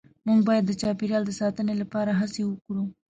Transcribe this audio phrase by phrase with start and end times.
[0.27, 2.83] مونږ باید د چاپیریال د ساتنې لپاره هڅې وکړو